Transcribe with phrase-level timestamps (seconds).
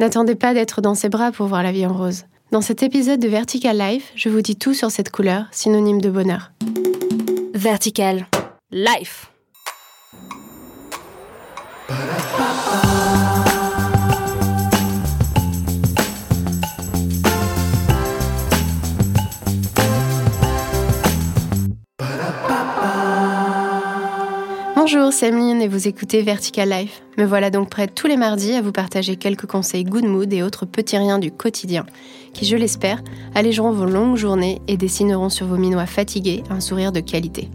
[0.00, 2.24] N'attendez pas d'être dans ses bras pour voir la vie en rose.
[2.52, 6.08] Dans cet épisode de Vertical Life, je vous dis tout sur cette couleur, synonyme de
[6.08, 6.52] bonheur.
[7.52, 8.26] Vertical
[8.72, 9.30] Life.
[24.82, 27.02] Bonjour, c'est et vous écoutez Vertical Life.
[27.18, 30.42] Me voilà donc prête tous les mardis à vous partager quelques conseils good mood et
[30.42, 31.84] autres petits riens du quotidien
[32.32, 33.02] qui, je l'espère,
[33.34, 37.50] allégeront vos longues journées et dessineront sur vos minois fatigués un sourire de qualité.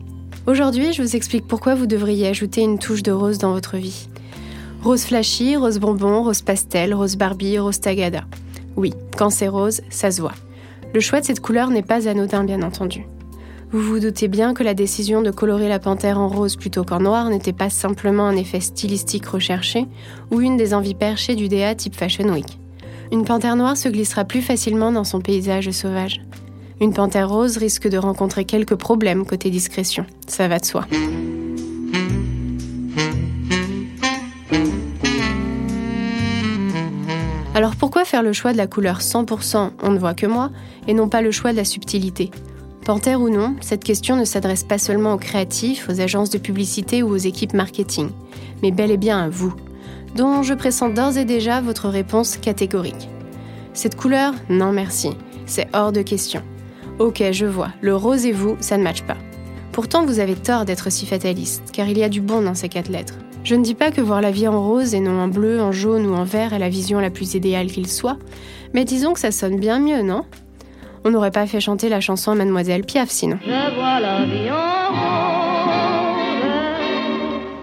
[0.45, 4.07] Aujourd'hui, je vous explique pourquoi vous devriez ajouter une touche de rose dans votre vie.
[4.83, 8.25] Rose flashy, rose bonbon, rose pastel, rose Barbie, rose tagada.
[8.75, 10.35] Oui, quand c'est rose, ça se voit.
[10.93, 13.07] Le choix de cette couleur n'est pas anodin, bien entendu.
[13.75, 17.01] Vous vous doutez bien que la décision de colorer la panthère en rose plutôt qu'en
[17.01, 19.85] noir n'était pas simplement un effet stylistique recherché
[20.31, 22.57] ou une des envies perchées du DA type Fashion Week.
[23.11, 26.21] Une panthère noire se glissera plus facilement dans son paysage sauvage.
[26.79, 30.87] Une panthère rose risque de rencontrer quelques problèmes côté discrétion, ça va de soi.
[37.53, 40.49] Alors pourquoi faire le choix de la couleur 100% on ne voit que moi
[40.87, 42.31] et non pas le choix de la subtilité?
[42.85, 47.01] Panthère ou non, cette question ne s'adresse pas seulement aux créatifs, aux agences de publicité
[47.01, 48.09] ou aux équipes marketing,
[48.61, 49.55] mais bel et bien à vous,
[50.15, 53.09] dont je pressens d'ores et déjà votre réponse catégorique.
[53.73, 55.09] Cette couleur, non merci,
[55.47, 56.43] c'est hors de question.
[56.99, 59.17] Ok, je vois, le rose et vous, ça ne matche pas.
[59.71, 62.69] Pourtant, vous avez tort d'être si fataliste, car il y a du bon dans ces
[62.69, 63.17] quatre lettres.
[63.43, 65.71] Je ne dis pas que voir la vie en rose et non en bleu, en
[65.71, 68.19] jaune ou en vert est la vision la plus idéale qu'il soit,
[68.75, 70.23] mais disons que ça sonne bien mieux, non?
[71.07, 73.37] On n'aurait pas fait chanter la chanson à Mademoiselle Piaf sinon.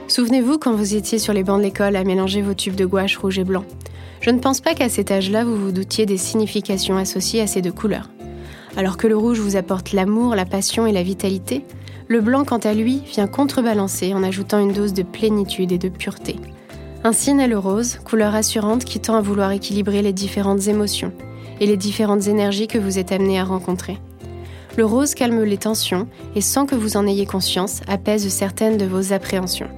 [0.06, 3.16] Souvenez-vous quand vous étiez sur les bancs de l'école à mélanger vos tubes de gouache
[3.16, 3.64] rouge et blanc.
[4.20, 7.62] Je ne pense pas qu'à cet âge-là vous vous doutiez des significations associées à ces
[7.62, 8.10] deux couleurs.
[8.76, 11.64] Alors que le rouge vous apporte l'amour, la passion et la vitalité,
[12.06, 15.88] le blanc, quant à lui, vient contrebalancer en ajoutant une dose de plénitude et de
[15.88, 16.36] pureté.
[17.02, 21.12] Ainsi naît le rose, couleur assurante qui tend à vouloir équilibrer les différentes émotions
[21.62, 23.96] et les différentes énergies que vous êtes amené à rencontrer.
[24.76, 28.84] Le rose calme les tensions et sans que vous en ayez conscience, apaise certaines de
[28.84, 29.68] vos appréhensions.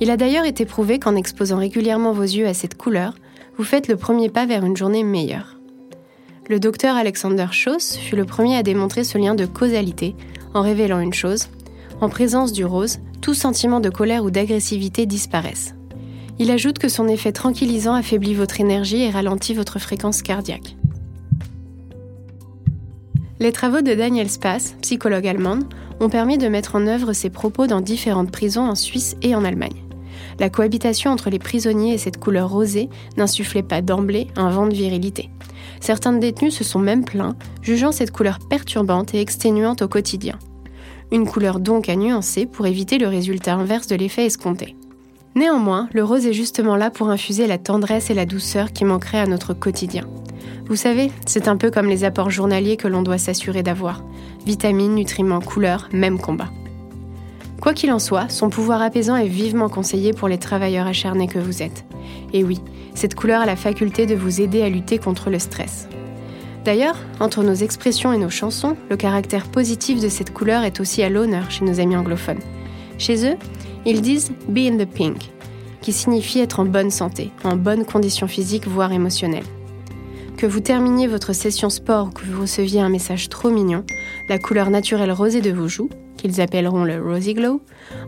[0.00, 3.14] Il a d'ailleurs été prouvé qu'en exposant régulièrement vos yeux à cette couleur,
[3.56, 5.60] vous faites le premier pas vers une journée meilleure.
[6.48, 10.16] Le docteur Alexander Schoss fut le premier à démontrer ce lien de causalité
[10.52, 11.46] en révélant une chose
[12.00, 15.76] en présence du rose, tout sentiment de colère ou d'agressivité disparaissent.
[16.40, 20.74] Il ajoute que son effet tranquillisant affaiblit votre énergie et ralentit votre fréquence cardiaque.
[23.44, 25.64] Les travaux de Daniel Spass, psychologue allemande,
[26.00, 29.44] ont permis de mettre en œuvre ces propos dans différentes prisons en Suisse et en
[29.44, 29.84] Allemagne.
[30.40, 32.88] La cohabitation entre les prisonniers et cette couleur rosée
[33.18, 35.28] n'insufflait pas d'emblée un vent de virilité.
[35.80, 40.38] Certains détenus se sont même plaints, jugeant cette couleur perturbante et exténuante au quotidien.
[41.12, 44.74] Une couleur donc à nuancer pour éviter le résultat inverse de l'effet escompté.
[45.34, 49.18] Néanmoins, le rose est justement là pour infuser la tendresse et la douceur qui manqueraient
[49.18, 50.04] à notre quotidien.
[50.66, 54.04] Vous savez, c'est un peu comme les apports journaliers que l'on doit s'assurer d'avoir.
[54.46, 56.50] Vitamines, nutriments, couleurs, même combat.
[57.60, 61.38] Quoi qu'il en soit, son pouvoir apaisant est vivement conseillé pour les travailleurs acharnés que
[61.38, 61.84] vous êtes.
[62.32, 62.60] Et oui,
[62.94, 65.88] cette couleur a la faculté de vous aider à lutter contre le stress.
[66.64, 71.02] D'ailleurs, entre nos expressions et nos chansons, le caractère positif de cette couleur est aussi
[71.02, 72.40] à l'honneur chez nos amis anglophones.
[72.96, 73.36] Chez eux,
[73.86, 75.30] ils disent Be in the pink,
[75.80, 79.44] qui signifie être en bonne santé, en bonne condition physique, voire émotionnelle.
[80.36, 83.84] Que vous terminiez votre session sport ou que vous receviez un message trop mignon,
[84.28, 87.60] la couleur naturelle rosée de vos joues, qu'ils appelleront le rosy glow,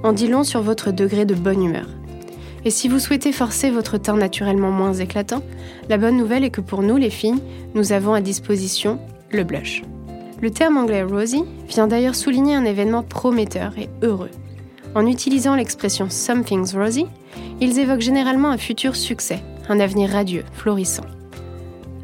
[0.03, 1.87] en dit long sur votre degré de bonne humeur.
[2.65, 5.43] Et si vous souhaitez forcer votre teint naturellement moins éclatant,
[5.89, 7.41] la bonne nouvelle est que pour nous les filles,
[7.75, 8.99] nous avons à disposition
[9.31, 9.83] le blush.
[10.43, 14.31] Le terme anglais rosy vient d'ailleurs souligner un événement prometteur et heureux.
[14.97, 17.05] En utilisant l'expression something's rosy,
[17.61, 21.05] ils évoquent généralement un futur succès, un avenir radieux, florissant.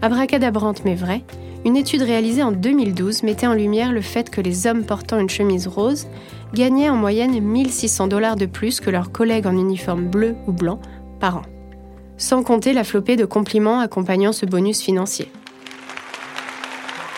[0.03, 1.25] Abracadabrante mais vrai,
[1.65, 5.31] une étude réalisée en 2012 mettait en lumière le fait que les hommes portant une
[5.31, 6.07] chemise rose
[6.53, 10.79] gagnaient en moyenne 1600 dollars de plus que leurs collègues en uniforme bleu ou blanc
[11.19, 11.43] par an.
[12.19, 15.33] Sans compter la flopée de compliments accompagnant ce bonus financier.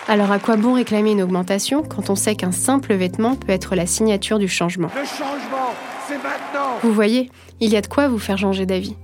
[0.07, 3.75] Alors à quoi bon réclamer une augmentation quand on sait qu'un simple vêtement peut être
[3.75, 4.91] la signature du changement?
[4.91, 5.64] Changement,
[6.83, 7.31] Vous voyez,
[7.61, 8.97] il y a de quoi vous faire changer d'avis.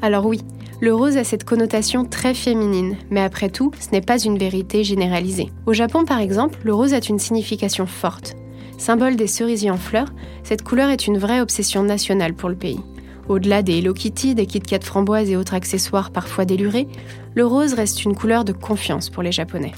[0.00, 0.40] Alors oui,
[0.80, 4.84] le rose a cette connotation très féminine, mais après tout, ce n'est pas une vérité
[4.84, 5.50] généralisée.
[5.66, 8.36] Au Japon par exemple, le rose a une signification forte.
[8.78, 10.12] Symbole des cerisiers en fleurs,
[10.44, 12.80] cette couleur est une vraie obsession nationale pour le pays.
[13.28, 16.88] Au-delà des Hello Kitty, des Kit Kat framboises et autres accessoires parfois délurés,
[17.34, 19.72] le rose reste une couleur de confiance pour les Japonais.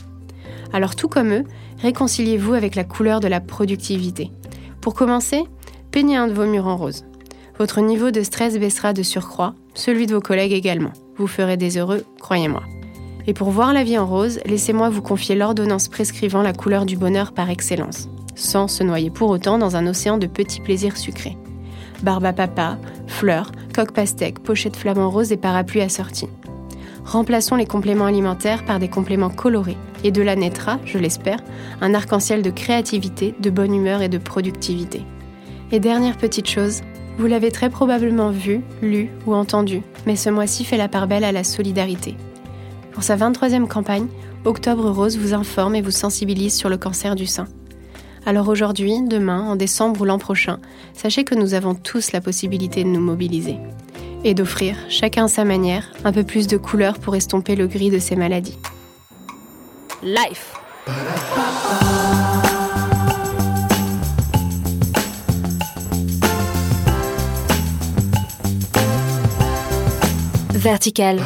[0.73, 1.45] Alors tout comme eux,
[1.83, 4.31] réconciliez-vous avec la couleur de la productivité.
[4.81, 5.45] Pour commencer,
[5.91, 7.05] peignez un de vos murs en rose.
[7.59, 10.93] Votre niveau de stress baissera de surcroît, celui de vos collègues également.
[11.17, 12.63] Vous ferez des heureux, croyez-moi.
[13.27, 16.97] Et pour voir la vie en rose, laissez-moi vous confier l'ordonnance prescrivant la couleur du
[16.97, 21.37] bonheur par excellence, sans se noyer pour autant dans un océan de petits plaisirs sucrés
[22.03, 26.29] barbe à papa, fleurs, coque pastèque, pochette flamant rose et parapluie assortis.
[27.05, 31.41] Remplaçons les compléments alimentaires par des compléments colorés et de là naîtra, je l'espère,
[31.81, 35.03] un arc-en-ciel de créativité, de bonne humeur et de productivité.
[35.73, 36.81] Et dernière petite chose,
[37.19, 41.25] vous l'avez très probablement vu, lu ou entendu, mais ce mois-ci fait la part belle
[41.25, 42.17] à la solidarité.
[42.93, 44.09] Pour sa 23e campagne,
[44.45, 47.47] Octobre Rose vous informe et vous sensibilise sur le cancer du sein.
[48.27, 50.59] Alors aujourd'hui, demain, en décembre ou l'an prochain,
[50.93, 53.57] sachez que nous avons tous la possibilité de nous mobiliser
[54.25, 57.91] et d'offrir, chacun à sa manière, un peu plus de couleur pour estomper le gris
[57.91, 58.59] de ces maladies.
[60.03, 60.55] Life.
[70.61, 71.17] Vertical.